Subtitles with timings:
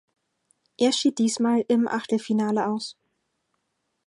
[0.79, 2.97] Er schied diesmal im Achtelfinale aus.